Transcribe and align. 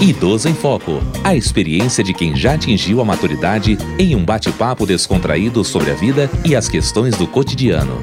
Idoso 0.00 0.48
em 0.48 0.54
Foco. 0.54 1.02
A 1.24 1.34
experiência 1.34 2.04
de 2.04 2.14
quem 2.14 2.36
já 2.36 2.54
atingiu 2.54 3.00
a 3.00 3.04
maturidade 3.04 3.76
em 3.98 4.14
um 4.14 4.24
bate-papo 4.24 4.86
descontraído 4.86 5.64
sobre 5.64 5.90
a 5.90 5.94
vida 5.94 6.30
e 6.44 6.54
as 6.54 6.68
questões 6.68 7.16
do 7.16 7.26
cotidiano. 7.26 7.98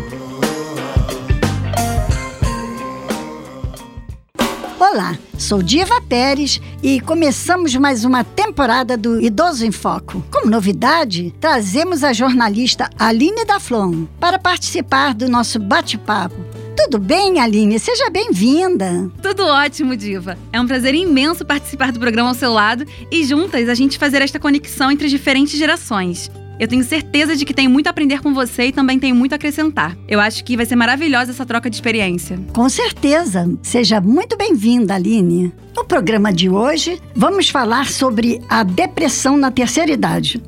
Olá, 4.77 5.17
sou 5.37 5.63
Diva 5.63 6.01
Pérez 6.01 6.59
e 6.83 6.99
começamos 6.99 7.73
mais 7.77 8.03
uma 8.03 8.25
temporada 8.25 8.97
do 8.97 9.21
Idoso 9.21 9.65
em 9.65 9.71
Foco. 9.71 10.21
Como 10.29 10.51
novidade, 10.51 11.33
trazemos 11.39 12.03
a 12.03 12.11
jornalista 12.11 12.89
Aline 12.99 13.45
Daflon 13.45 14.03
para 14.19 14.37
participar 14.37 15.13
do 15.13 15.29
nosso 15.29 15.59
bate-papo 15.59 16.44
tudo 16.85 16.99
bem, 16.99 17.39
Aline? 17.39 17.79
Seja 17.79 18.11
bem-vinda. 18.11 19.09
Tudo 19.19 19.43
ótimo, 19.43 19.95
Diva. 19.95 20.37
É 20.53 20.61
um 20.61 20.67
prazer 20.67 20.93
imenso 20.93 21.43
participar 21.43 21.91
do 21.91 21.99
programa 21.99 22.29
ao 22.29 22.35
seu 22.35 22.53
lado 22.53 22.85
e 23.11 23.23
juntas 23.23 23.67
a 23.67 23.73
gente 23.73 23.97
fazer 23.97 24.21
esta 24.21 24.39
conexão 24.39 24.91
entre 24.91 25.05
as 25.05 25.11
diferentes 25.11 25.57
gerações. 25.57 26.29
Eu 26.59 26.67
tenho 26.67 26.83
certeza 26.83 27.35
de 27.35 27.43
que 27.43 27.55
tenho 27.55 27.71
muito 27.71 27.87
a 27.87 27.89
aprender 27.89 28.21
com 28.21 28.35
você 28.35 28.67
e 28.67 28.71
também 28.71 28.99
tenho 28.99 29.15
muito 29.15 29.33
a 29.33 29.35
acrescentar. 29.35 29.97
Eu 30.07 30.19
acho 30.19 30.43
que 30.43 30.55
vai 30.55 30.65
ser 30.65 30.75
maravilhosa 30.75 31.31
essa 31.31 31.45
troca 31.45 31.71
de 31.71 31.75
experiência. 31.75 32.39
Com 32.53 32.69
certeza. 32.69 33.51
Seja 33.63 33.99
muito 33.99 34.37
bem-vinda, 34.37 34.93
Aline. 34.93 35.51
No 35.75 35.83
programa 35.83 36.31
de 36.31 36.49
hoje, 36.49 37.01
vamos 37.15 37.49
falar 37.49 37.89
sobre 37.89 38.39
a 38.47 38.61
depressão 38.61 39.37
na 39.37 39.49
terceira 39.49 39.91
idade. 39.91 40.41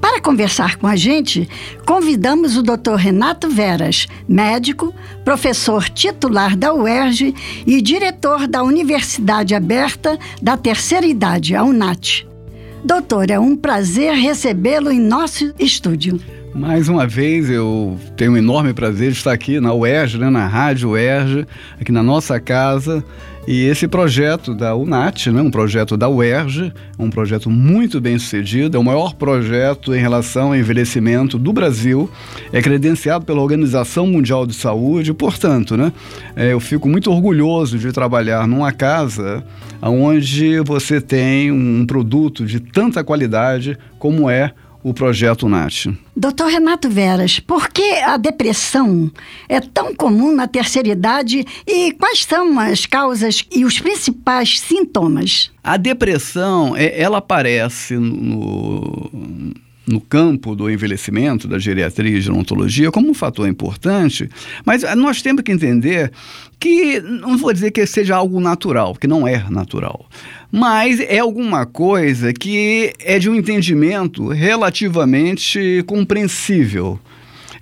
Para 0.00 0.20
conversar 0.20 0.76
com 0.76 0.86
a 0.86 0.94
gente, 0.94 1.48
convidamos 1.84 2.56
o 2.56 2.62
Dr. 2.62 2.94
Renato 2.96 3.48
Veras, 3.48 4.06
médico, 4.28 4.94
professor 5.24 5.88
titular 5.88 6.56
da 6.56 6.72
UERJ 6.72 7.34
e 7.66 7.82
diretor 7.82 8.46
da 8.46 8.62
Universidade 8.62 9.54
Aberta 9.54 10.18
da 10.40 10.56
Terceira 10.56 11.06
Idade, 11.06 11.56
a 11.56 11.64
UNAT. 11.64 12.26
Doutor, 12.84 13.30
é 13.30 13.38
um 13.38 13.56
prazer 13.56 14.14
recebê-lo 14.14 14.90
em 14.90 15.00
nosso 15.00 15.52
estúdio. 15.58 16.20
Mais 16.54 16.88
uma 16.88 17.06
vez, 17.06 17.50
eu 17.50 17.98
tenho 18.16 18.32
um 18.32 18.36
enorme 18.36 18.72
prazer 18.72 19.10
de 19.10 19.18
estar 19.18 19.32
aqui 19.32 19.60
na 19.60 19.74
UERJ, 19.74 20.18
né, 20.18 20.30
na 20.30 20.46
Rádio 20.46 20.90
UERJ, 20.90 21.46
aqui 21.80 21.92
na 21.92 22.02
nossa 22.02 22.40
casa. 22.40 23.04
E 23.50 23.64
esse 23.64 23.88
projeto 23.88 24.54
da 24.54 24.76
UNAT, 24.76 25.30
né, 25.30 25.40
um 25.40 25.50
projeto 25.50 25.96
da 25.96 26.06
UERJ, 26.06 26.70
um 26.98 27.08
projeto 27.08 27.48
muito 27.48 27.98
bem 27.98 28.18
sucedido, 28.18 28.76
é 28.76 28.78
o 28.78 28.84
maior 28.84 29.14
projeto 29.14 29.94
em 29.94 29.98
relação 29.98 30.48
ao 30.48 30.54
envelhecimento 30.56 31.38
do 31.38 31.50
Brasil, 31.50 32.10
é 32.52 32.60
credenciado 32.60 33.24
pela 33.24 33.40
Organização 33.40 34.06
Mundial 34.06 34.46
de 34.46 34.52
Saúde, 34.52 35.14
portanto, 35.14 35.78
né, 35.78 35.90
é, 36.36 36.52
eu 36.52 36.60
fico 36.60 36.90
muito 36.90 37.10
orgulhoso 37.10 37.78
de 37.78 37.90
trabalhar 37.90 38.46
numa 38.46 38.70
casa 38.70 39.42
onde 39.80 40.60
você 40.60 41.00
tem 41.00 41.50
um 41.50 41.86
produto 41.86 42.44
de 42.44 42.60
tanta 42.60 43.02
qualidade 43.02 43.78
como 43.98 44.28
é 44.28 44.52
o 44.82 44.94
projeto 44.94 45.48
NAT. 45.48 45.86
Doutor 46.16 46.48
Renato 46.48 46.88
Veras, 46.88 47.40
por 47.40 47.68
que 47.68 47.92
a 48.00 48.16
depressão 48.16 49.10
é 49.48 49.60
tão 49.60 49.94
comum 49.94 50.34
na 50.34 50.46
terceira 50.46 50.88
idade 50.88 51.44
e 51.66 51.92
quais 51.92 52.24
são 52.24 52.58
as 52.58 52.86
causas 52.86 53.44
e 53.54 53.64
os 53.64 53.78
principais 53.80 54.60
sintomas? 54.60 55.50
A 55.62 55.76
depressão, 55.76 56.76
é, 56.76 57.00
ela 57.00 57.18
aparece 57.18 57.94
no, 57.94 59.10
no 59.88 60.00
campo 60.00 60.54
do 60.54 60.70
envelhecimento, 60.70 61.48
da 61.48 61.58
geriatria 61.58 62.16
e 62.16 62.20
gerontologia, 62.20 62.92
como 62.92 63.10
um 63.10 63.14
fator 63.14 63.48
importante, 63.48 64.28
mas 64.64 64.82
nós 64.96 65.22
temos 65.22 65.42
que 65.42 65.50
entender 65.50 66.12
que, 66.60 67.00
não 67.00 67.38
vou 67.38 67.52
dizer 67.52 67.70
que 67.70 67.84
seja 67.86 68.16
algo 68.16 68.38
natural, 68.40 68.94
que 68.94 69.06
não 69.06 69.26
é 69.26 69.48
natural, 69.48 70.06
mas 70.52 71.00
é 71.00 71.18
alguma 71.18 71.64
coisa 71.64 72.32
que 72.32 72.92
é 73.00 73.18
de 73.18 73.30
um 73.30 73.34
entendimento 73.34 74.28
relativamente 74.28 75.82
compreensível. 75.86 77.00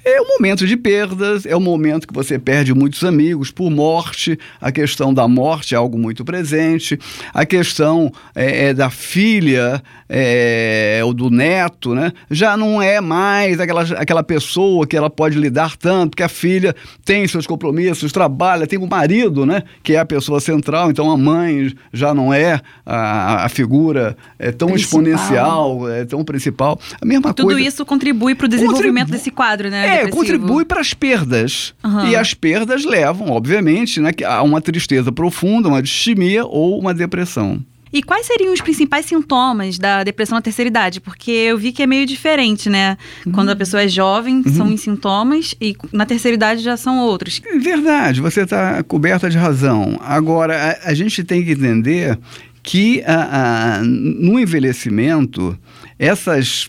É 0.09 0.21
o 0.21 0.29
momento 0.29 0.65
de 0.69 0.77
perdas, 0.77 1.45
é 1.45 1.57
o 1.57 1.61
momento 1.61 2.07
que 2.07 2.15
você 2.15 2.39
perde 2.39 2.73
muitos 2.73 3.03
amigos 3.03 3.51
por 3.51 3.69
morte. 3.69 4.39
A 4.61 4.71
questão 4.71 5.13
da 5.13 5.27
morte 5.27 5.75
é 5.75 5.77
algo 5.77 5.99
muito 5.99 6.25
presente. 6.25 6.97
A 7.35 7.45
questão 7.45 8.13
é, 8.33 8.67
é 8.67 8.75
da 8.75 8.89
filha 8.89 9.83
é, 10.09 11.01
ou 11.03 11.13
do 11.13 11.29
neto, 11.29 11.93
né? 11.93 12.13
Já 12.31 12.57
não 12.57 12.81
é 12.81 13.01
mais 13.01 13.59
aquela, 13.59 13.83
aquela 13.83 14.23
pessoa 14.23 14.87
que 14.87 14.97
ela 14.97 15.11
pode 15.11 15.37
lidar 15.37 15.77
tanto, 15.77 16.17
que 16.17 16.23
a 16.23 16.29
filha 16.29 16.73
tem 17.05 17.27
seus 17.27 17.45
compromissos, 17.45 18.13
trabalha, 18.13 18.65
tem 18.65 18.79
o 18.79 18.87
marido, 18.87 19.45
né? 19.45 19.65
Que 19.83 19.95
é 19.95 19.99
a 19.99 20.07
pessoa 20.07 20.39
central. 20.39 20.89
Então 20.89 21.11
a 21.11 21.17
mãe 21.17 21.75
já 21.93 22.15
não 22.15 22.33
é 22.33 22.61
a, 22.85 23.45
a 23.45 23.49
figura 23.49 24.17
é, 24.39 24.53
tão 24.53 24.69
principal. 24.69 25.03
exponencial, 25.03 25.91
é 25.91 26.05
tão 26.05 26.25
principal. 26.25 26.79
A 27.01 27.05
mesma 27.05 27.35
Tudo 27.35 27.47
coisa. 27.47 27.59
Tudo 27.59 27.69
isso 27.69 27.85
contribui 27.85 28.37
para 28.37 28.47
o 28.47 28.49
desenvolvimento 28.49 29.11
desse 29.11 29.33
quadro, 29.33 29.69
né? 29.69 29.96
É, 29.96 29.96
contribui 30.09 30.65
para 30.65 30.81
as 30.81 30.95
perdas. 30.95 31.75
Uhum. 31.85 32.09
E 32.09 32.17
as 32.17 32.35
perdas 32.35 32.85
levam, 32.85 33.31
obviamente, 33.31 34.01
né, 34.01 34.11
a 34.27 34.43
uma 34.43 34.61
tristeza 34.61 35.11
profunda, 35.13 35.69
uma 35.69 35.83
distimia 35.83 36.45
ou 36.45 36.79
uma 36.79 36.93
depressão. 36.95 37.63
E 37.93 38.03
quais 38.03 38.27
seriam 38.27 38.53
os 38.53 38.61
principais 38.61 39.07
sintomas 39.07 39.79
da 39.79 40.03
depressão 40.03 40.37
na 40.37 40.43
terceira 40.43 40.69
idade? 40.69 41.01
Porque 41.01 41.31
eu 41.31 41.57
vi 41.57 41.73
que 41.73 41.83
é 41.83 41.87
meio 41.87 42.05
diferente, 42.05 42.69
né? 42.69 42.99
Uhum. 43.25 43.33
Quando 43.33 43.51
a 43.51 43.57
pessoa 43.57 43.83
é 43.83 43.89
jovem, 43.89 44.43
uhum. 44.45 44.53
são 44.53 44.67
uns 44.67 44.81
sintomas, 44.81 45.55
e 45.61 45.75
na 45.93 46.05
terceira 46.05 46.35
idade 46.35 46.63
já 46.63 46.77
são 46.77 46.99
outros. 46.99 47.41
Verdade, 47.59 48.21
você 48.21 48.43
está 48.43 48.83
coberta 48.83 49.31
de 49.31 49.39
razão. 49.39 49.99
Agora, 50.03 50.79
a, 50.85 50.91
a, 50.91 50.95
gente 50.95 51.23
tem 51.23 51.45
que 51.45 51.53
entender 51.53 52.19
que 52.63 53.03
a, 53.07 53.77
a, 53.77 53.83
no 53.83 54.39
envelhecimento, 54.39 55.57
essas 55.99 56.69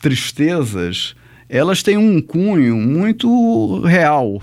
tristezas 0.00 1.14
elas 1.54 1.84
têm 1.84 1.96
um 1.96 2.20
cunho 2.20 2.74
muito 2.76 3.78
real. 3.82 4.40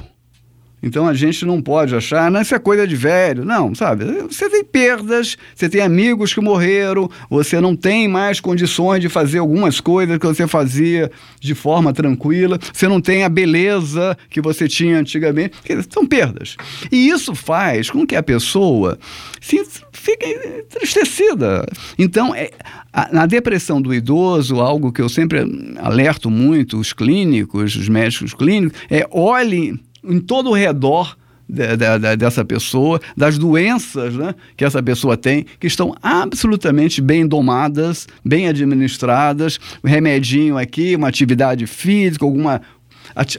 Então 0.82 1.08
a 1.08 1.14
gente 1.14 1.46
não 1.46 1.62
pode 1.62 1.96
achar, 1.96 2.32
não, 2.32 2.42
isso 2.42 2.56
é 2.56 2.60
coisa 2.60 2.88
de 2.88 2.96
velho. 2.96 3.46
Não, 3.46 3.74
sabe? 3.76 4.06
Você 4.24 4.50
tem 4.50 4.64
perdas, 4.64 5.38
você 5.54 5.70
tem 5.70 5.82
amigos 5.82 6.34
que 6.34 6.42
morreram, 6.42 7.10
você 7.30 7.60
não 7.60 7.76
tem 7.76 8.08
mais 8.08 8.40
condições 8.40 9.02
de 9.02 9.10
fazer 9.10 9.40
algumas 9.40 9.80
coisas 9.80 10.18
que 10.18 10.26
você 10.26 10.48
fazia 10.48 11.12
de 11.40 11.54
forma 11.54 11.94
tranquila, 11.94 12.60
você 12.74 12.88
não 12.88 13.00
tem 13.00 13.24
a 13.24 13.30
beleza 13.30 14.18
que 14.30 14.42
você 14.42 14.68
tinha 14.68 14.98
antigamente. 14.98 15.56
São 15.90 16.06
perdas. 16.06 16.56
E 16.92 17.10
isso 17.10 17.36
faz 17.36 17.90
com 17.90 18.06
que 18.06 18.16
a 18.16 18.24
pessoa 18.24 18.98
se 19.40 19.64
fique 19.92 20.26
entristecida. 20.60 21.66
Então, 21.98 22.34
é, 22.34 22.50
a, 22.92 23.10
na 23.12 23.26
depressão 23.26 23.82
do 23.82 23.94
idoso, 23.94 24.60
algo 24.60 24.92
que 24.92 25.02
eu 25.02 25.10
sempre 25.10 25.40
alerto 25.80 26.30
muito 26.30 26.78
os 26.78 26.94
clínicos, 26.94 27.76
os 27.76 27.90
médicos 27.90 28.34
clínicos, 28.34 28.80
é 28.90 29.08
olhe 29.12 29.80
em 30.04 30.20
todo 30.20 30.50
o 30.50 30.54
redor 30.54 31.16
de, 31.48 31.76
de, 31.76 32.00
de, 32.00 32.16
dessa 32.16 32.46
pessoa, 32.46 33.00
das 33.16 33.38
doenças 33.38 34.16
né, 34.16 34.34
que 34.56 34.64
essa 34.64 34.82
pessoa 34.82 35.18
tem, 35.18 35.46
que 35.60 35.68
estão 35.68 35.94
absolutamente 36.02 37.02
bem 37.02 37.28
domadas, 37.28 38.08
bem 38.24 38.48
administradas, 38.48 39.60
um 39.84 39.88
remedinho 39.88 40.58
aqui, 40.58 40.96
uma 40.96 41.10
atividade 41.10 41.68
física, 41.68 42.24
alguma 42.26 42.62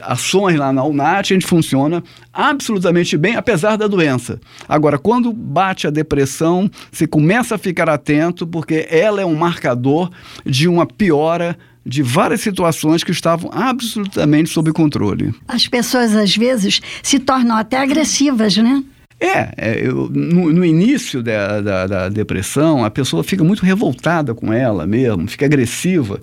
ações 0.03 0.57
lá 0.57 0.71
na 0.71 0.83
UNAT, 0.83 1.31
a 1.31 1.33
gente 1.33 1.47
funciona 1.47 2.03
absolutamente 2.31 3.17
bem, 3.17 3.35
apesar 3.35 3.75
da 3.75 3.87
doença. 3.87 4.39
Agora, 4.67 4.99
quando 4.99 5.33
bate 5.33 5.87
a 5.87 5.89
depressão, 5.89 6.69
você 6.91 7.07
começa 7.07 7.55
a 7.55 7.57
ficar 7.57 7.89
atento, 7.89 8.45
porque 8.45 8.87
ela 8.89 9.21
é 9.21 9.25
um 9.25 9.35
marcador 9.35 10.11
de 10.45 10.67
uma 10.67 10.85
piora 10.85 11.57
de 11.85 12.01
várias 12.01 12.41
situações 12.41 13.03
que 13.03 13.11
estavam 13.11 13.49
absolutamente 13.53 14.49
sob 14.49 14.71
controle. 14.71 15.33
As 15.47 15.67
pessoas, 15.67 16.15
às 16.15 16.35
vezes, 16.35 16.81
se 17.01 17.19
tornam 17.19 17.57
até 17.57 17.77
agressivas, 17.77 18.57
né? 18.57 18.83
É, 19.23 19.53
é 19.55 19.87
eu, 19.87 20.09
no, 20.13 20.51
no, 20.51 20.65
início 20.65 21.23
da, 21.23 21.61
da, 21.61 21.87
da, 21.87 22.09
depressão, 22.09 22.83
a 22.83 22.91
pessoa 22.91 23.23
fica 23.23 23.41
muito 23.41 23.63
revoltada 23.63 24.35
com 24.35 24.51
ela 24.51 24.85
mesmo, 24.85 25.29
fica 25.29 25.45
agressiva. 25.45 26.19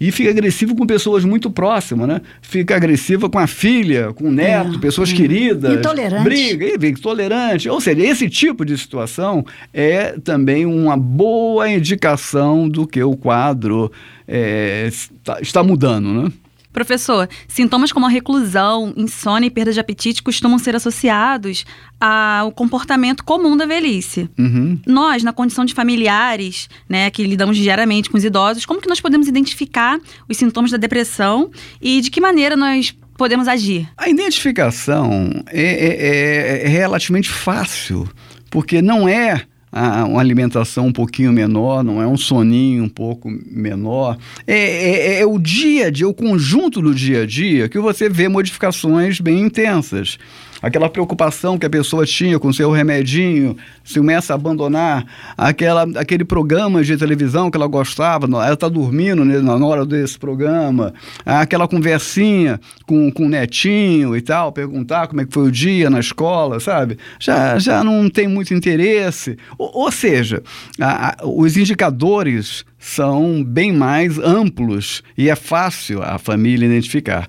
E 0.00 0.12
fica 0.12 0.30
agressiva 0.30 0.72
com 0.72 0.86
pessoas 0.86 1.24
muito 1.24 1.50
próximas, 1.50 2.06
né? 2.06 2.20
Fica 2.40 2.76
agressiva 2.76 3.28
com 3.28 3.40
a 3.40 3.48
filha, 3.48 4.12
com 4.12 4.28
o 4.28 4.32
neto, 4.32 4.76
é, 4.76 4.78
pessoas 4.78 5.10
é. 5.10 5.14
queridas. 5.14 5.78
Intolerante. 5.78 6.24
Briga, 6.24 6.86
intolerante. 6.86 7.68
Ou 7.68 7.80
seja, 7.80 8.00
esse 8.02 8.30
tipo 8.30 8.64
de 8.64 8.78
situação 8.78 9.44
é 9.72 10.12
também 10.22 10.64
uma 10.64 10.96
boa 10.96 11.68
indicação 11.68 12.68
do 12.68 12.86
que 12.86 13.02
o 13.02 13.16
quadro 13.16 13.90
é, 14.28 14.86
está, 14.86 15.40
está 15.40 15.62
mudando, 15.64 16.22
né? 16.22 16.32
Professor, 16.74 17.28
sintomas 17.46 17.92
como 17.92 18.04
a 18.04 18.08
reclusão, 18.08 18.92
insônia 18.96 19.46
e 19.46 19.50
perda 19.50 19.72
de 19.72 19.78
apetite 19.78 20.24
costumam 20.24 20.58
ser 20.58 20.74
associados 20.74 21.64
ao 22.00 22.50
comportamento 22.50 23.24
comum 23.24 23.56
da 23.56 23.64
velhice. 23.64 24.28
Uhum. 24.36 24.80
Nós, 24.84 25.22
na 25.22 25.32
condição 25.32 25.64
de 25.64 25.72
familiares, 25.72 26.68
né, 26.88 27.08
que 27.10 27.22
lidamos 27.22 27.56
diariamente 27.56 28.10
com 28.10 28.18
os 28.18 28.24
idosos, 28.24 28.66
como 28.66 28.80
que 28.80 28.88
nós 28.88 29.00
podemos 29.00 29.28
identificar 29.28 30.00
os 30.28 30.36
sintomas 30.36 30.72
da 30.72 30.76
depressão 30.76 31.48
e 31.80 32.00
de 32.00 32.10
que 32.10 32.20
maneira 32.20 32.56
nós 32.56 32.92
podemos 33.16 33.46
agir? 33.46 33.88
A 33.96 34.08
identificação 34.08 35.30
é, 35.46 35.62
é, 35.62 36.64
é, 36.64 36.64
é 36.64 36.68
relativamente 36.68 37.30
fácil, 37.30 38.08
porque 38.50 38.82
não 38.82 39.08
é 39.08 39.46
a, 39.74 40.04
uma 40.04 40.20
alimentação 40.20 40.86
um 40.86 40.92
pouquinho 40.92 41.32
menor, 41.32 41.82
não 41.82 42.00
é 42.00 42.06
um 42.06 42.16
soninho 42.16 42.84
um 42.84 42.88
pouco 42.88 43.28
menor. 43.50 44.16
É, 44.46 44.56
é, 44.56 45.20
é 45.20 45.26
o 45.26 45.36
dia 45.36 45.88
a 45.88 45.90
dia, 45.90 46.08
o 46.08 46.14
conjunto 46.14 46.80
do 46.80 46.94
dia 46.94 47.22
a 47.22 47.26
dia 47.26 47.68
que 47.68 47.78
você 47.80 48.08
vê 48.08 48.28
modificações 48.28 49.20
bem 49.20 49.40
intensas 49.40 50.16
aquela 50.64 50.88
preocupação 50.88 51.58
que 51.58 51.66
a 51.66 51.70
pessoa 51.70 52.06
tinha 52.06 52.38
com 52.38 52.50
seu 52.50 52.70
remedinho, 52.70 53.54
se 53.84 53.98
começa 53.98 54.32
a 54.32 54.36
abandonar 54.36 55.04
aquela, 55.36 55.82
aquele 55.96 56.24
programa 56.24 56.82
de 56.82 56.96
televisão 56.96 57.50
que 57.50 57.56
ela 57.58 57.66
gostava, 57.66 58.24
ela 58.24 58.54
está 58.54 58.66
dormindo 58.66 59.26
né, 59.26 59.40
na 59.40 59.56
hora 59.56 59.84
desse 59.84 60.18
programa, 60.18 60.94
aquela 61.24 61.68
conversinha 61.68 62.58
com, 62.86 63.12
com 63.12 63.26
o 63.26 63.28
netinho 63.28 64.16
e 64.16 64.22
tal, 64.22 64.52
perguntar 64.52 65.06
como 65.06 65.20
é 65.20 65.26
que 65.26 65.34
foi 65.34 65.48
o 65.48 65.52
dia 65.52 65.90
na 65.90 66.00
escola, 66.00 66.58
sabe? 66.58 66.96
Já, 67.20 67.58
já 67.58 67.84
não 67.84 68.08
tem 68.08 68.26
muito 68.26 68.54
interesse. 68.54 69.36
Ou, 69.58 69.70
ou 69.74 69.92
seja, 69.92 70.42
a, 70.80 71.10
a, 71.10 71.26
os 71.26 71.58
indicadores 71.58 72.64
são 72.78 73.44
bem 73.44 73.70
mais 73.70 74.18
amplos 74.18 75.02
e 75.16 75.28
é 75.28 75.36
fácil 75.36 76.02
a 76.02 76.18
família 76.18 76.64
identificar 76.64 77.28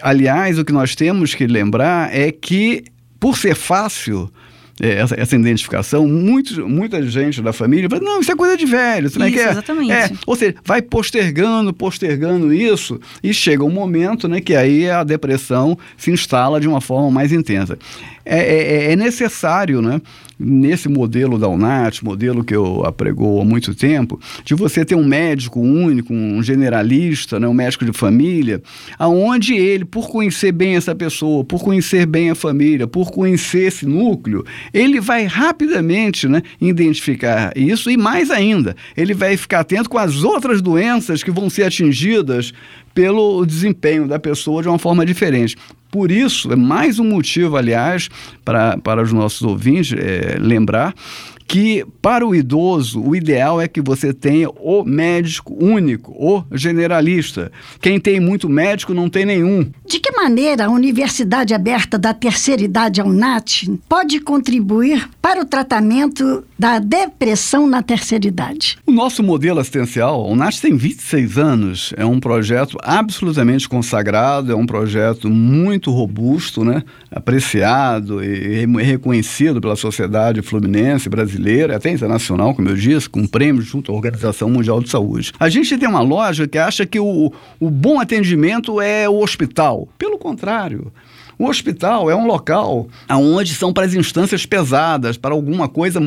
aliás, 0.00 0.58
o 0.58 0.64
que 0.64 0.72
nós 0.72 0.94
temos 0.94 1.34
que 1.34 1.46
lembrar 1.46 2.14
é 2.14 2.30
que, 2.32 2.84
por 3.18 3.36
ser 3.36 3.54
fácil, 3.54 4.32
essa, 4.80 5.14
essa, 5.20 5.36
identificação, 5.36 6.06
muitos, 6.08 6.58
muita 6.58 7.02
gente 7.02 7.42
da 7.42 7.52
família 7.52 7.88
fala, 7.88 8.02
não, 8.02 8.20
isso 8.20 8.32
é 8.32 8.36
coisa 8.36 8.56
de 8.56 8.64
velho. 8.64 9.06
Isso, 9.06 9.22
isso 9.22 9.38
é, 9.38 9.50
exatamente. 9.50 9.92
É, 9.92 10.10
ou 10.26 10.34
seja, 10.34 10.54
vai 10.64 10.80
postergando, 10.80 11.72
postergando 11.72 12.52
isso, 12.52 12.98
e 13.22 13.34
chega 13.34 13.62
um 13.62 13.70
momento 13.70 14.26
né, 14.26 14.40
que 14.40 14.54
aí 14.54 14.88
a 14.88 15.04
depressão 15.04 15.78
se 15.96 16.10
instala 16.10 16.60
de 16.60 16.66
uma 16.66 16.80
forma 16.80 17.10
mais 17.10 17.32
intensa. 17.32 17.78
É, 18.24 18.38
é, 18.38 18.92
é 18.92 18.96
necessário, 18.96 19.82
né, 19.82 20.00
nesse 20.38 20.88
modelo 20.88 21.38
da 21.38 21.48
UNAT, 21.48 22.02
modelo 22.02 22.42
que 22.42 22.56
eu 22.56 22.84
apregou 22.86 23.42
há 23.42 23.44
muito 23.44 23.74
tempo, 23.74 24.18
de 24.42 24.54
você 24.54 24.84
ter 24.84 24.94
um 24.94 25.04
médico 25.04 25.60
único, 25.60 26.14
um 26.14 26.42
generalista, 26.42 27.38
né, 27.38 27.46
um 27.46 27.52
médico 27.52 27.84
de 27.84 27.92
família, 27.92 28.62
aonde 28.98 29.54
ele, 29.54 29.84
por 29.84 30.08
conhecer 30.08 30.52
bem 30.52 30.76
essa 30.76 30.94
pessoa, 30.94 31.44
por 31.44 31.62
conhecer 31.62 32.06
bem 32.06 32.30
a 32.30 32.34
família, 32.34 32.86
por 32.86 33.10
conhecer 33.10 33.68
esse 33.68 33.84
núcleo, 33.84 34.44
ele 34.72 35.00
vai 35.00 35.24
rapidamente 35.24 36.28
né, 36.28 36.42
identificar 36.60 37.52
isso 37.56 37.90
e 37.90 37.96
mais 37.96 38.30
ainda, 38.30 38.76
ele 38.96 39.14
vai 39.14 39.36
ficar 39.36 39.60
atento 39.60 39.88
com 39.88 39.98
as 39.98 40.22
outras 40.22 40.60
doenças 40.62 41.22
que 41.22 41.30
vão 41.30 41.50
ser 41.50 41.64
atingidas 41.64 42.52
pelo 42.94 43.44
desempenho 43.46 44.06
da 44.06 44.18
pessoa 44.18 44.62
de 44.62 44.68
uma 44.68 44.78
forma 44.78 45.06
diferente. 45.06 45.56
Por 45.90 46.10
isso, 46.10 46.52
é 46.52 46.56
mais 46.56 46.98
um 46.98 47.04
motivo, 47.04 47.56
aliás, 47.56 48.08
para, 48.44 48.78
para 48.78 49.02
os 49.02 49.12
nossos 49.12 49.42
ouvintes 49.42 49.92
é, 49.98 50.36
lembrar 50.38 50.94
que 51.50 51.84
para 52.00 52.24
o 52.24 52.32
idoso 52.32 53.02
o 53.02 53.16
ideal 53.16 53.60
é 53.60 53.66
que 53.66 53.80
você 53.80 54.14
tenha 54.14 54.48
o 54.50 54.84
médico 54.84 55.52
único, 55.60 56.12
o 56.12 56.44
generalista. 56.56 57.50
Quem 57.80 57.98
tem 57.98 58.20
muito 58.20 58.48
médico 58.48 58.94
não 58.94 59.10
tem 59.10 59.26
nenhum. 59.26 59.68
De 59.90 59.98
que 59.98 60.12
maneira 60.12 60.66
a 60.66 60.70
Universidade 60.70 61.52
Aberta 61.52 61.98
da 61.98 62.14
Terceira 62.14 62.62
Idade, 62.62 63.00
a 63.00 63.04
UNAT, 63.04 63.68
pode 63.88 64.20
contribuir 64.20 65.10
para 65.20 65.42
o 65.42 65.44
tratamento 65.44 66.44
da 66.56 66.78
depressão 66.78 67.66
na 67.66 67.82
terceira 67.82 68.28
idade? 68.28 68.78
O 68.86 68.92
nosso 68.92 69.20
modelo 69.20 69.58
assistencial, 69.58 70.20
a 70.20 70.28
UNAT 70.28 70.60
tem 70.60 70.76
26 70.76 71.38
anos, 71.38 71.92
é 71.96 72.06
um 72.06 72.20
projeto 72.20 72.78
absolutamente 72.84 73.68
consagrado, 73.68 74.52
é 74.52 74.54
um 74.54 74.64
projeto 74.64 75.28
muito 75.28 75.90
robusto, 75.90 76.64
né? 76.64 76.84
apreciado 77.10 78.22
e 78.22 78.64
reconhecido 78.84 79.60
pela 79.60 79.74
sociedade 79.74 80.40
fluminense 80.40 81.08
brasileira 81.08 81.76
até 81.76 81.90
internacional, 81.90 82.54
como 82.54 82.68
eu 82.68 82.76
disse, 82.76 83.08
com 83.08 83.26
prêmios 83.26 83.66
junto 83.66 83.90
à 83.90 83.94
Organização 83.94 84.48
Mundial 84.48 84.80
de 84.80 84.88
Saúde. 84.88 85.32
A 85.40 85.48
gente 85.48 85.76
tem 85.76 85.88
uma 85.88 86.00
lógica 86.00 86.46
que 86.46 86.58
acha 86.58 86.86
que 86.86 87.00
o, 87.00 87.32
o 87.58 87.70
bom 87.70 87.98
atendimento 87.98 88.80
é 88.80 89.08
o 89.08 89.20
hospital. 89.20 89.79
Pelo 89.98 90.18
contrário. 90.18 90.92
O 91.38 91.46
hospital 91.46 92.10
é 92.10 92.14
um 92.14 92.26
local 92.26 92.88
onde 93.08 93.54
são 93.54 93.72
para 93.72 93.86
as 93.86 93.94
instâncias 93.94 94.44
pesadas, 94.44 95.16
para 95.16 95.34
alguma 95.34 95.68
coisa 95.68 96.00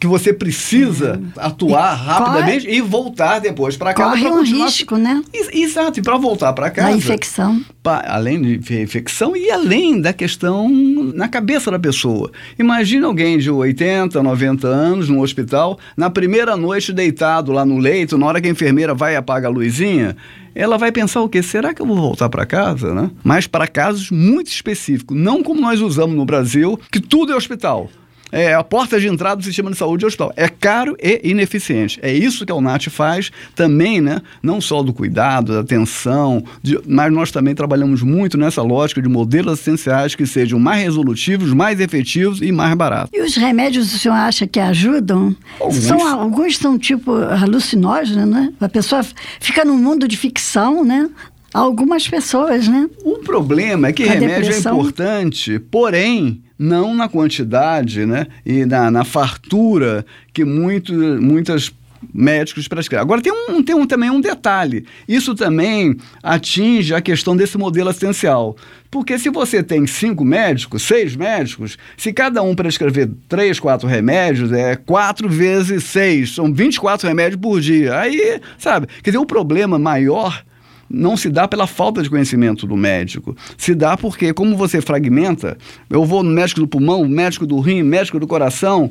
que 0.00 0.06
você 0.06 0.32
precisa 0.32 1.18
uhum. 1.18 1.30
atuar 1.36 1.94
e 1.94 2.06
rapidamente 2.06 2.64
corre, 2.64 2.78
e 2.78 2.80
voltar 2.80 3.38
depois 3.38 3.76
para 3.76 3.92
casa. 3.92 4.10
Corre 4.10 4.28
um 4.28 4.42
risco, 4.42 4.96
né? 4.96 5.22
Exato, 5.52 6.00
e 6.00 6.02
para 6.02 6.16
voltar 6.16 6.54
para 6.54 6.70
casa. 6.70 6.88
Da 6.88 6.96
infecção. 6.96 7.62
Pra, 7.82 8.02
além 8.08 8.40
de 8.40 8.80
infecção 8.80 9.36
e 9.36 9.50
além 9.50 10.00
da 10.00 10.14
questão 10.14 10.70
na 11.14 11.28
cabeça 11.28 11.70
da 11.70 11.78
pessoa. 11.78 12.32
Imagina 12.58 13.06
alguém 13.06 13.36
de 13.36 13.50
80, 13.50 14.22
90 14.22 14.66
anos 14.66 15.10
no 15.10 15.20
hospital, 15.20 15.78
na 15.94 16.08
primeira 16.08 16.56
noite 16.56 16.94
deitado 16.94 17.52
lá 17.52 17.66
no 17.66 17.76
leito, 17.76 18.16
na 18.16 18.24
hora 18.24 18.40
que 18.40 18.48
a 18.48 18.50
enfermeira 18.50 18.94
vai 18.94 19.12
e 19.12 19.16
apaga 19.16 19.48
a 19.48 19.50
luzinha, 19.50 20.16
ela 20.54 20.78
vai 20.78 20.90
pensar 20.90 21.20
o 21.20 21.28
quê? 21.28 21.42
Será 21.42 21.74
que 21.74 21.82
eu 21.82 21.86
vou 21.86 21.96
voltar 21.96 22.30
para 22.30 22.46
casa, 22.46 22.94
né? 22.94 23.10
Mas 23.22 23.46
para 23.46 23.68
casos 23.68 24.10
muito 24.10 24.46
específicos, 24.46 25.14
não 25.14 25.42
como 25.42 25.60
nós 25.60 25.80
usamos 25.82 26.16
no 26.16 26.24
Brasil, 26.24 26.80
que 26.90 27.00
tudo 27.00 27.34
é 27.34 27.36
hospital 27.36 27.90
é 28.32 28.54
a 28.54 28.62
porta 28.62 29.00
de 29.00 29.08
entrada 29.08 29.36
do 29.36 29.44
sistema 29.44 29.70
de 29.70 29.76
saúde 29.76 30.04
é 30.04 30.06
o 30.06 30.08
hospital. 30.08 30.32
É 30.36 30.48
caro 30.48 30.96
e 31.02 31.20
ineficiente. 31.24 31.98
É 32.02 32.12
isso 32.12 32.46
que 32.46 32.52
a 32.52 32.54
UNAT 32.54 32.88
faz 32.88 33.30
também, 33.54 34.00
né? 34.00 34.22
Não 34.42 34.60
só 34.60 34.82
do 34.82 34.92
cuidado, 34.92 35.54
da 35.54 35.60
atenção, 35.60 36.44
de, 36.62 36.78
mas 36.86 37.12
nós 37.12 37.30
também 37.30 37.54
trabalhamos 37.54 38.02
muito 38.02 38.38
nessa 38.38 38.62
lógica 38.62 39.02
de 39.02 39.08
modelos 39.08 39.54
assistenciais 39.54 40.14
que 40.14 40.26
sejam 40.26 40.58
mais 40.58 40.82
resolutivos, 40.82 41.52
mais 41.52 41.80
efetivos 41.80 42.40
e 42.40 42.52
mais 42.52 42.74
baratos. 42.74 43.10
E 43.12 43.20
os 43.20 43.34
remédios 43.36 43.92
o 43.92 43.98
senhor 43.98 44.14
acha 44.14 44.46
que 44.46 44.60
ajudam? 44.60 45.34
Alguns 45.58 45.76
são, 45.76 46.06
alguns 46.06 46.56
são 46.56 46.78
tipo 46.78 47.12
alucinógenos, 47.14 48.28
né? 48.28 48.52
A 48.60 48.68
pessoa 48.68 49.04
fica 49.40 49.64
num 49.64 49.76
mundo 49.76 50.06
de 50.06 50.16
ficção, 50.16 50.84
né? 50.84 51.08
Algumas 51.52 52.06
pessoas, 52.06 52.68
né? 52.68 52.88
O 53.04 53.18
problema 53.18 53.88
é 53.88 53.92
que 53.92 54.04
a 54.04 54.12
remédio 54.12 54.34
é 54.34 54.40
depressão... 54.40 54.72
é 54.72 54.78
importante, 54.78 55.58
porém 55.58 56.42
não 56.60 56.94
na 56.94 57.08
quantidade 57.08 58.04
né, 58.04 58.26
e 58.44 58.66
na, 58.66 58.90
na 58.90 59.02
fartura 59.02 60.04
que 60.30 60.44
muito, 60.44 60.92
muitas 60.92 61.72
médicos 62.12 62.68
prescrevem. 62.68 63.02
Agora, 63.02 63.22
tem, 63.22 63.32
um, 63.32 63.62
tem 63.62 63.74
um, 63.74 63.86
também 63.86 64.10
um 64.10 64.20
detalhe. 64.20 64.84
Isso 65.08 65.34
também 65.34 65.96
atinge 66.22 66.94
a 66.94 67.00
questão 67.00 67.34
desse 67.34 67.56
modelo 67.56 67.88
assistencial. 67.88 68.56
Porque 68.90 69.18
se 69.18 69.30
você 69.30 69.62
tem 69.62 69.86
cinco 69.86 70.22
médicos, 70.22 70.82
seis 70.82 71.16
médicos, 71.16 71.78
se 71.96 72.12
cada 72.12 72.42
um 72.42 72.54
prescrever 72.54 73.08
três, 73.26 73.58
quatro 73.58 73.88
remédios, 73.88 74.52
é 74.52 74.76
quatro 74.76 75.30
vezes 75.30 75.84
seis, 75.84 76.34
são 76.34 76.52
24 76.52 77.08
remédios 77.08 77.40
por 77.40 77.58
dia. 77.58 77.98
Aí, 77.98 78.38
sabe, 78.58 78.86
quer 79.02 79.10
dizer, 79.10 79.18
o 79.18 79.26
problema 79.26 79.78
maior 79.78 80.42
não 80.90 81.16
se 81.16 81.30
dá 81.30 81.46
pela 81.46 81.66
falta 81.66 82.02
de 82.02 82.10
conhecimento 82.10 82.66
do 82.66 82.76
médico. 82.76 83.36
Se 83.56 83.74
dá 83.74 83.96
porque, 83.96 84.34
como 84.34 84.56
você 84.56 84.80
fragmenta, 84.80 85.56
eu 85.88 86.04
vou 86.04 86.22
no 86.22 86.30
médico 86.30 86.60
do 86.60 86.66
pulmão, 86.66 87.06
médico 87.08 87.46
do 87.46 87.60
rim, 87.60 87.82
médico 87.82 88.18
do 88.18 88.26
coração. 88.26 88.90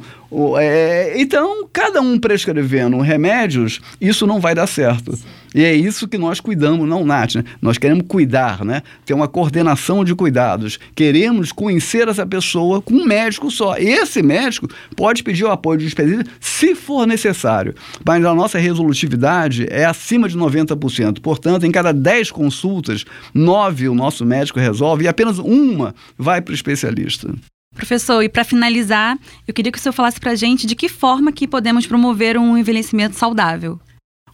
É, 0.58 1.14
então, 1.18 1.68
cada 1.74 2.00
um 2.00 2.18
prescrevendo 2.18 2.98
remédios, 3.00 3.82
isso 4.00 4.26
não 4.26 4.40
vai 4.40 4.56
dar 4.56 4.68
certo. 4.68 5.18
E 5.54 5.64
é 5.64 5.74
isso 5.74 6.08
que 6.08 6.18
nós 6.18 6.40
cuidamos 6.40 6.88
não 6.88 7.06
NAT. 7.06 7.36
Né? 7.36 7.44
Nós 7.62 7.78
queremos 7.78 8.06
cuidar, 8.08 8.64
né? 8.64 8.82
ter 9.06 9.14
uma 9.14 9.28
coordenação 9.28 10.04
de 10.04 10.14
cuidados. 10.14 10.80
Queremos 10.96 11.52
conhecer 11.52 12.08
essa 12.08 12.26
pessoa 12.26 12.82
com 12.82 12.94
um 12.94 13.06
médico 13.06 13.50
só. 13.50 13.76
Esse 13.78 14.22
médico 14.22 14.68
pode 14.96 15.24
pedir 15.24 15.44
o 15.46 15.52
apoio 15.52 15.80
de 15.80 15.88
especialista 15.88 16.30
se 16.40 16.76
for 16.76 17.08
necessário. 17.08 17.74
Mas 18.06 18.24
a 18.24 18.34
nossa 18.34 18.58
resolutividade 18.58 19.66
é 19.70 19.86
acima 19.86 20.30
de 20.30 20.38
90%. 20.38 21.20
Portanto, 21.22 21.66
em 21.66 21.72
cada 21.72 21.92
10 21.92 22.32
consultas, 22.32 23.06
9 23.34 23.90
o 23.90 23.96
nosso 23.96 24.26
médico 24.26 24.60
resolve 24.60 25.06
e 25.06 25.08
apenas 25.08 25.40
uma 25.40 25.94
vai 26.18 26.42
para 26.42 26.52
o 26.52 26.56
especialista. 26.56 27.34
Professor, 27.76 28.22
e 28.22 28.30
para 28.30 28.44
finalizar, 28.44 29.18
eu 29.48 29.54
queria 29.54 29.72
que 29.72 29.78
o 29.78 29.82
senhor 29.82 29.94
falasse 29.94 30.20
para 30.20 30.32
a 30.32 30.36
gente 30.36 30.66
de 30.66 30.76
que 30.76 30.90
forma 30.90 31.32
que 31.32 31.48
podemos 31.48 31.86
promover 31.86 32.38
um 32.38 32.58
envelhecimento 32.58 33.16
saudável. 33.16 33.80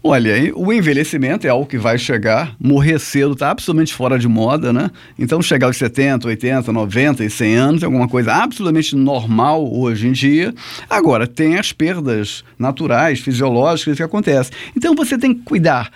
Olha, 0.08 0.36
o 0.54 0.72
envelhecimento 0.72 1.48
é 1.48 1.50
algo 1.50 1.66
que 1.66 1.80
vai 1.80 1.98
chegar, 1.98 2.56
morrer 2.60 3.00
cedo 3.00 3.34
está 3.34 3.50
absolutamente 3.50 3.92
fora 3.92 4.20
de 4.20 4.28
moda, 4.28 4.72
né? 4.72 4.92
Então 5.18 5.42
chegar 5.42 5.66
aos 5.66 5.78
70, 5.78 6.28
80, 6.28 6.72
90 6.72 7.26
e 7.26 7.30
100 7.32 7.56
anos 7.56 7.82
é 7.82 7.88
alguma 7.88 8.08
coisa 8.08 8.32
absolutamente 8.32 8.96
normal 8.96 9.68
hoje 9.76 10.08
em 10.08 10.12
dia. 10.12 10.54
Agora, 10.88 11.26
tem 11.26 11.58
as 11.58 11.74
perdas 11.74 12.44
naturais, 12.60 13.20
fisiológicas 13.20 13.98
que 13.98 14.04
acontecem. 14.04 14.54
Então 14.78 14.94
você 14.94 15.18
tem 15.18 15.34
que 15.34 15.42
cuidar 15.42 15.90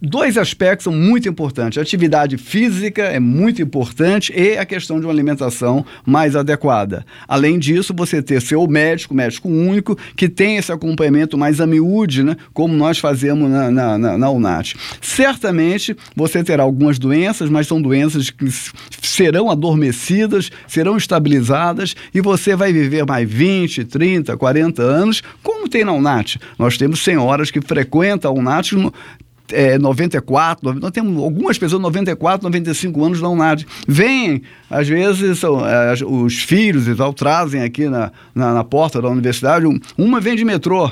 dois 0.00 0.36
aspectos 0.36 0.84
são 0.84 0.92
muito 0.92 1.28
importantes. 1.28 1.78
A 1.78 1.82
atividade 1.82 2.36
física 2.36 3.02
é 3.02 3.20
muito 3.20 3.62
importante 3.62 4.32
e 4.34 4.56
a 4.56 4.64
questão 4.64 4.98
de 4.98 5.06
uma 5.06 5.12
alimentação 5.12 5.84
mais 6.04 6.34
adequada. 6.34 7.04
Além 7.26 7.58
disso, 7.58 7.94
você 7.96 8.22
ter 8.22 8.40
seu 8.40 8.66
médico, 8.66 9.14
médico 9.14 9.48
único, 9.48 9.96
que 10.16 10.28
tem 10.28 10.56
esse 10.56 10.72
acompanhamento 10.72 11.38
mais 11.38 11.60
a 11.60 11.66
miúde, 11.66 12.22
né, 12.22 12.36
como 12.52 12.74
nós 12.74 12.98
fazemos 12.98 13.50
na, 13.50 13.70
na, 13.70 13.98
na, 13.98 14.18
na 14.18 14.30
UNAT. 14.30 14.74
Certamente 15.00 15.96
você 16.16 16.42
terá 16.42 16.62
algumas 16.62 16.98
doenças, 16.98 17.48
mas 17.48 17.66
são 17.66 17.80
doenças 17.80 18.30
que 18.30 18.48
serão 19.02 19.50
adormecidas, 19.50 20.50
serão 20.66 20.96
estabilizadas 20.96 21.94
e 22.14 22.20
você 22.20 22.56
vai 22.56 22.72
viver 22.72 23.06
mais 23.06 23.28
20, 23.30 23.84
30, 23.84 24.36
40 24.36 24.82
anos, 24.82 25.22
como 25.42 25.68
tem 25.68 25.84
na 25.84 25.92
UNAT. 25.92 26.38
Nós 26.58 26.76
temos 26.76 27.02
senhoras 27.02 27.50
que 27.50 27.60
frequentam 27.60 28.30
a 28.30 28.34
UNAT 28.34 28.72
é, 29.52 29.78
94, 29.78 30.74
nós 30.80 30.90
temos 30.90 31.22
algumas 31.22 31.58
pessoas 31.58 31.80
94, 31.82 32.44
95 32.44 33.04
anos 33.04 33.20
não 33.20 33.36
nada. 33.36 33.64
Vêm, 33.86 34.42
às 34.70 34.88
vezes, 34.88 35.38
são, 35.38 35.66
é, 35.66 35.94
os 36.04 36.38
filhos 36.42 36.88
e 36.88 36.94
tal, 36.94 37.12
trazem 37.12 37.62
aqui 37.62 37.88
na, 37.88 38.10
na, 38.34 38.54
na 38.54 38.64
porta 38.64 39.00
da 39.00 39.08
universidade, 39.08 39.66
uma 39.96 40.20
vem 40.20 40.36
de 40.36 40.44
metrô, 40.44 40.90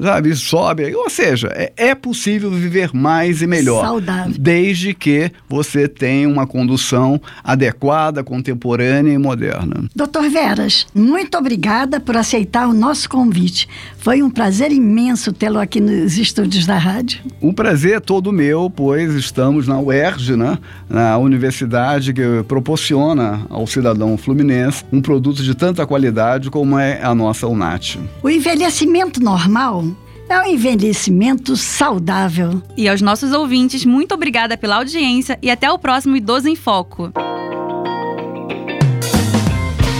sabe? 0.00 0.34
Sobe. 0.34 0.94
Ou 0.94 1.10
seja, 1.10 1.48
é, 1.54 1.72
é, 1.76 1.94
possível 1.94 2.50
viver 2.50 2.90
mais 2.94 3.42
e 3.42 3.46
melhor. 3.46 3.84
Saudável. 3.84 4.34
Desde 4.38 4.94
que 4.94 5.30
você 5.48 5.88
tenha 5.88 6.28
uma 6.28 6.46
condução 6.46 7.20
adequada, 7.42 8.22
contemporânea 8.22 9.12
e 9.12 9.18
moderna. 9.18 9.88
Doutor 9.94 10.28
Veras, 10.30 10.86
muito 10.94 11.36
obrigada 11.36 12.00
por 12.00 12.16
aceitar 12.16 12.68
o 12.68 12.72
nosso 12.72 13.08
convite. 13.08 13.68
Foi 13.98 14.22
um 14.22 14.30
prazer 14.30 14.70
imenso 14.72 15.32
tê-lo 15.32 15.58
aqui 15.58 15.80
nos 15.80 16.18
estúdios 16.18 16.66
da 16.66 16.78
rádio. 16.78 17.20
O 17.40 17.52
prazer 17.52 17.96
é 17.96 18.00
todo 18.00 18.32
meu, 18.32 18.70
pois 18.70 19.14
estamos 19.14 19.66
na 19.66 19.80
UERJ, 19.80 20.36
né? 20.36 20.58
na 20.88 21.18
universidade 21.18 22.12
que 22.12 22.22
proporciona 22.46 23.46
ao 23.50 23.66
cidadão 23.66 24.16
fluminense 24.16 24.84
um 24.92 25.00
produto 25.00 25.42
de 25.42 25.54
tanta 25.54 25.86
qualidade 25.86 26.50
como 26.50 26.78
é 26.78 27.02
a 27.02 27.14
nossa 27.14 27.46
UNAT. 27.46 27.98
O 28.22 28.30
envelhecimento 28.30 29.22
normal 29.22 29.87
é 30.28 30.40
um 30.40 30.46
envelhecimento 30.46 31.56
saudável. 31.56 32.62
E 32.76 32.88
aos 32.88 33.00
nossos 33.00 33.32
ouvintes, 33.32 33.84
muito 33.84 34.14
obrigada 34.14 34.56
pela 34.56 34.76
audiência 34.76 35.38
e 35.42 35.50
até 35.50 35.70
o 35.70 35.78
próximo 35.78 36.16
Idoso 36.16 36.48
em 36.48 36.56
Foco. 36.56 37.12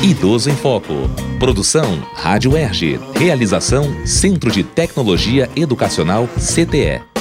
Idoso 0.02 0.50
em 0.50 0.56
Foco. 0.56 0.94
Produção 1.38 2.00
Rádio 2.14 2.56
Erge. 2.56 2.98
Realização 3.14 4.06
Centro 4.06 4.50
de 4.50 4.62
Tecnologia 4.62 5.50
Educacional 5.56 6.28
CTE. 6.36 7.17